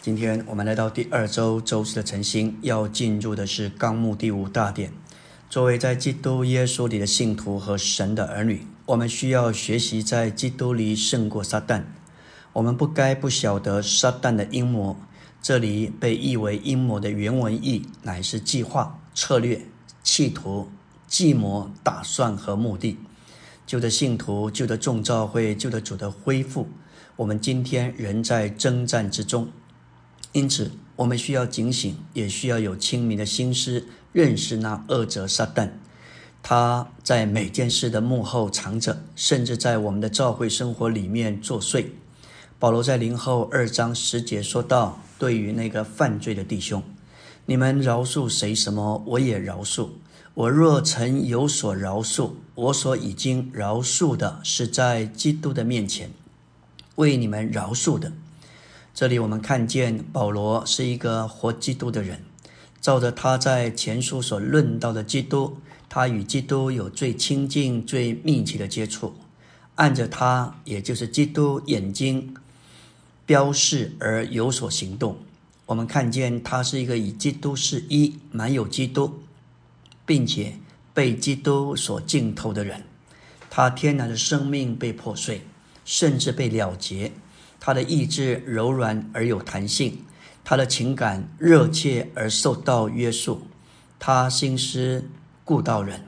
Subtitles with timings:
[0.00, 4.92] 今天我们来到第二周周四的晨星，要进入的是纲目第五大点。
[5.50, 11.82] 作为在基督耶稣里的信徒和神的儿女，我们需要学习在基督里胜过撒旦。
[12.52, 14.96] 我们不该不晓得撒旦的阴谋。
[15.42, 19.66] 这里被译为阴谋的原文意，乃是计划、策略、
[20.04, 20.68] 企图、
[21.08, 22.96] 计谋、打算和目的。
[23.66, 26.68] 旧的信徒、旧的众召会、旧的主的恢复，
[27.16, 29.48] 我们今天仍在征战之中。
[30.38, 35.70] 因此，我们需要警醒，也需要有清明的心思，认识那恶者撒旦。
[36.44, 41.86] 他在每件事的幕后藏着，甚至在我们的教会生活里面作祟。
[42.60, 46.84] 保罗在零后二章十节说道：“对于那个犯罪的弟兄，
[47.46, 49.88] 你们饶恕谁什么，我也饶恕。
[50.34, 56.10] 我若曾有所饶恕，我所已经饶恕的，是在基督的面前
[56.94, 58.12] 为你们饶恕的。”
[58.98, 62.24] 这里我们看见保罗是一个活基督的人，
[62.80, 69.14] 照着他在前书所论到的基督，他与基督有最亲近、最密切的接触，
[69.76, 72.34] 按着他，也就是基督眼睛
[73.24, 75.16] 标示而有所行动。
[75.66, 79.20] 我们看见他是一个以基督是一、满有基督，
[80.04, 80.54] 并且
[80.92, 82.82] 被基督所浸透的人。
[83.48, 85.42] 他天然的生命被破碎，
[85.84, 87.12] 甚至被了结。
[87.60, 89.98] 他的意志柔软而有弹性，
[90.44, 93.42] 他的情感热切而受到约束，
[93.98, 95.04] 他心思
[95.44, 96.04] 顾到人，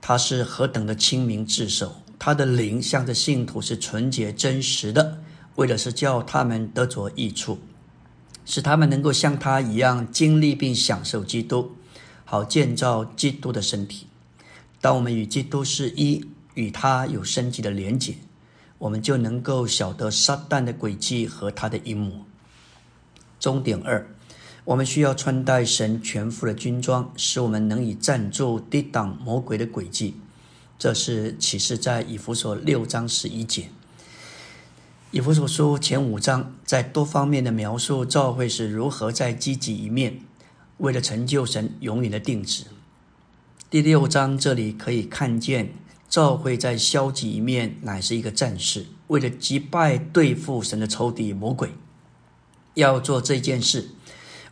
[0.00, 5.18] 他是何等的清明自守，他的灵向着信徒是纯洁真实的，
[5.56, 7.58] 为的是叫他们得着益处，
[8.44, 11.72] 使他们能够像他一样经历并享受基督，
[12.24, 14.06] 好建造基督的身体。
[14.80, 18.14] 当我们与基督是一，与他有升级的连结。
[18.78, 22.24] 我们就能够晓得撒旦的诡计和他的阴谋。
[23.40, 24.06] 终点二，
[24.64, 30.14] 我们需要穿戴神全副的军装，使我们能以站住抵挡魔鬼的诡计。
[30.78, 33.70] 这是启示在以弗所六章十一节。
[35.10, 40.20] 以弗所书前五章在多方面的描述教会是如何在积极一面，
[40.76, 42.64] 为了成就神永远的定旨。
[43.70, 45.72] 第六章这里可以看见。
[46.08, 51.74] 教会在消极一面乃是一个战士，为了击败对付神的仇敌魔鬼，
[52.74, 53.90] 要做这件事，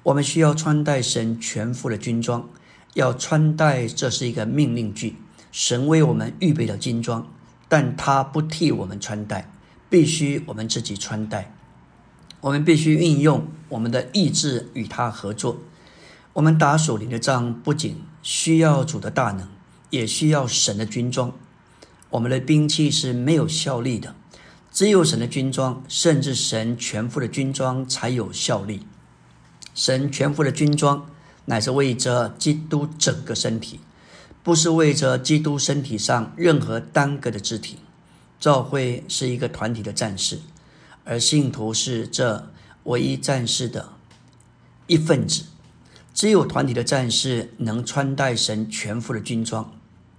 [0.02, 2.48] 我们需要穿戴神全副的军装。
[2.94, 5.16] 要穿戴，这是一个命令句，
[5.52, 7.30] 神为我们预备了军装，
[7.68, 9.50] 但他不替我们穿戴，
[9.90, 11.54] 必须我们自己穿戴。
[12.40, 15.58] 我们必须运用我们的意志与他合作。
[16.32, 19.46] 我们打属灵的仗，不仅需要主的大能，
[19.90, 21.34] 也需要神的军装。
[22.16, 24.14] 我们的兵器是没有效力的，
[24.72, 28.86] 只有神的军装，甚至神全副的军装才有效力。
[29.74, 31.10] 神全副的军装
[31.44, 33.80] 乃是为着基督整个身体，
[34.42, 37.76] 不是为着基督身体上任何单个的肢体。
[38.40, 40.40] 教会是一个团体的战士，
[41.04, 42.50] 而信徒是这
[42.84, 43.90] 唯一战士的
[44.86, 45.44] 一份子。
[46.14, 49.70] 只有团体的战士能穿戴神全副的军装，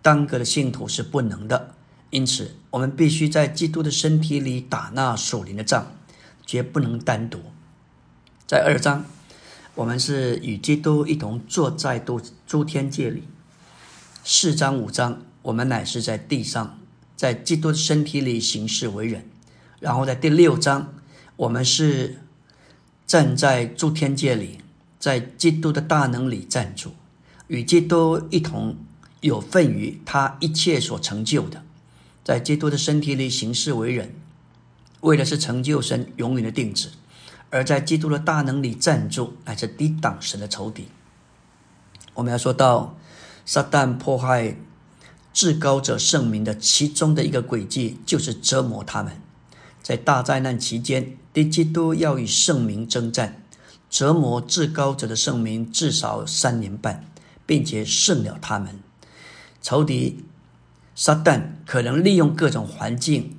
[0.03, 1.73] 单个的信徒是不能的。
[2.09, 5.91] 因此，我们必须在基督的身体里打那属灵的仗，
[6.45, 7.39] 绝不能单独。
[8.47, 9.05] 在二章，
[9.75, 13.23] 我们是与基督一同坐在诸诸天界里；
[14.23, 16.79] 四章、五章，我们乃是在地上，
[17.17, 19.29] 在基督的身体里行事为人。
[19.81, 20.93] 然后在第六章，
[21.35, 22.21] 我们是
[23.05, 24.59] 站在诸天界里，
[24.97, 26.93] 在基督的大能里站住，
[27.47, 28.77] 与基督一同
[29.19, 31.63] 有份于他一切所成就的。
[32.27, 34.13] 在基督的身体里行事为人，
[34.99, 36.89] 为的是成就神永远的定旨；
[37.49, 40.89] 而在基督的大能里站住，乃是抵挡神的仇敌。
[42.15, 42.97] 我们要说到
[43.45, 44.57] 撒旦迫害
[45.31, 49.21] 至高者圣名的其中的一个诡计，就是折磨他们。
[49.81, 53.41] 在大灾难期间，敌基督要与圣名征战，
[53.89, 57.05] 折磨至高者的圣名至少三年半，
[57.45, 58.77] 并且胜了他们。
[59.61, 60.25] 仇敌。
[60.99, 63.37] 撒旦可能利用各种环境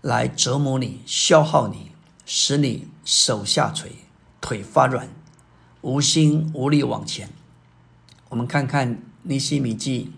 [0.00, 1.90] 来折磨你、消耗你，
[2.24, 3.92] 使你手下垂、
[4.40, 5.06] 腿发软、
[5.82, 7.28] 无心无力往前。
[8.30, 8.94] 我们看看
[9.24, 10.14] 《尼西米记》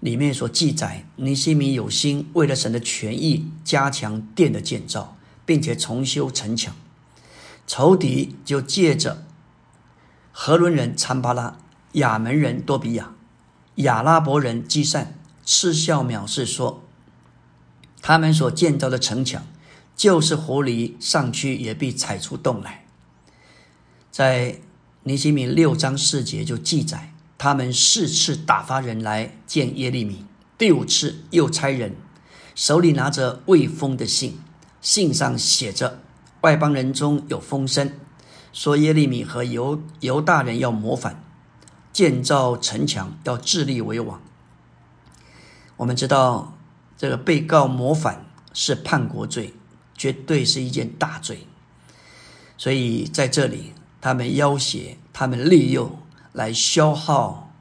[0.00, 5.16] 里面所记载，尼西米有心为了神的权益，加强殿的建造，
[5.46, 6.74] 并且重修城墙。
[7.66, 9.24] 仇敌就借着
[10.32, 11.56] 荷伦人参巴拉、
[11.92, 13.14] 亚门人多比亚、
[13.76, 15.14] 亚拉伯人基善。
[15.46, 16.82] 嗤笑藐视说
[18.02, 19.46] ：“他们所建造的城墙，
[19.96, 22.84] 就是狐狸上去也必踩出洞来。
[24.10, 24.58] 在
[25.04, 30.26] 尼西米六章四节就记载，他们四次打发人来见耶利米，
[30.58, 31.94] 第五次又差人
[32.56, 34.40] 手里拿着未封的信，
[34.80, 36.00] 信上写着
[36.40, 37.92] 外邦人中有风声，
[38.52, 41.22] 说耶利米和犹犹大人要谋反，
[41.92, 44.20] 建造城墙，要自立为王。
[45.76, 46.54] 我们知道，
[46.96, 49.54] 这个被告谋反是叛国罪，
[49.94, 51.46] 绝对是一件大罪。
[52.56, 55.98] 所以在这里，他们要挟，他们利诱，
[56.32, 57.52] 来消耗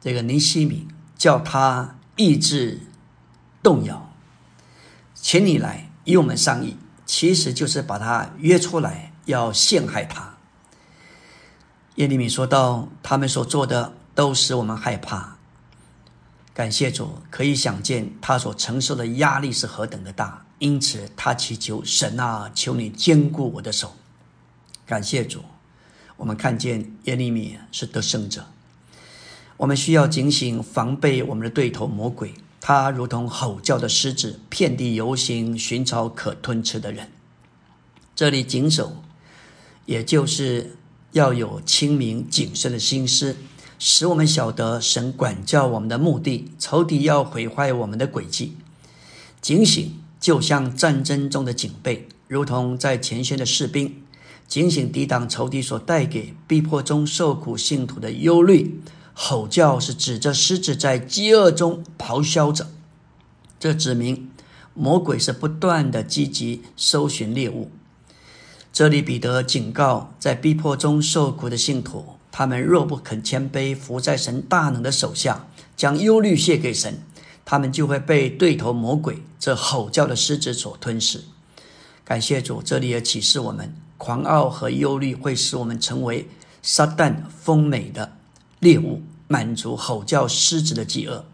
[0.00, 0.86] 这个尼西米，
[1.16, 2.80] 叫他意志
[3.62, 4.12] 动摇，
[5.14, 6.76] 请你来与我们商议，
[7.06, 10.34] 其实就是把他约出来，要陷害他。
[11.94, 15.35] 耶利米说道：“他们所做的都使我们害怕。”
[16.56, 23.94] 感谢主，可以想见他所承受的压力是何等的大，因此他祈求神啊，求你坚固我的手。
[24.86, 25.42] 感谢主，
[26.16, 28.46] 我们看见耶利米是得胜者。
[29.58, 37.12] 我们需要警醒防备我们的对头魔鬼，他如同吼叫的狮子，遍地游行，寻找可吞吃的人。
[38.14, 39.02] 这里谨守，
[39.84, 40.78] 也就是
[41.12, 43.36] 要有清明谨慎的心思。
[43.78, 48.56] 使我们晓得神管教我们的目的，仇敌要毁坏我们的轨迹。
[49.40, 54.02] 警醒，就像战争中的警备，如同在前线的士兵，
[54.48, 58.80] 警醒抵挡仇敌所带给逼迫中受苦信徒的忧虑。
[59.18, 62.68] 吼叫是指着狮子在饥饿中咆哮着，
[63.58, 64.30] 这指明
[64.74, 67.70] 魔鬼是不断的积极搜寻猎物。
[68.72, 72.15] 这里彼得警告在逼迫中受苦的信徒。
[72.38, 77.00] 他们若不肯谦卑，伏在神大能的手下，将忧虑卸给神，
[77.46, 81.24] 他们就会被对头魔鬼这吼叫的狮子所吞噬。
[82.04, 86.28] 感谢主，这里也启示我们，狂傲和忧虑会使我们成为
[86.62, 88.12] 撒旦丰美的
[88.60, 91.24] 猎物，满足吼叫狮子的饥饿。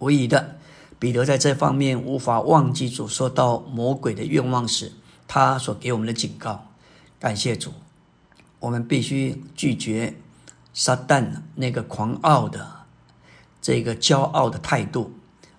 [0.00, 0.58] 无疑的，
[0.98, 4.90] 彼得在这方面无法忘记主说到魔鬼的愿望时，
[5.28, 6.66] 他所给我们的警告。
[7.20, 7.72] 感谢主。
[8.60, 10.14] 我们必须拒绝
[10.72, 12.86] 撒旦那个狂傲的、
[13.60, 15.12] 这个骄傲的态度。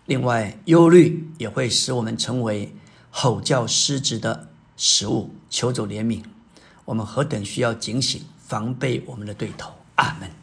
[0.06, 2.74] 另外，忧虑也会使我们成为
[3.12, 5.34] 吼叫狮子的食物。
[5.50, 6.24] 求主怜悯，
[6.86, 9.72] 我们何等需要警醒，防备我们的对头。
[9.96, 10.39] 阿门。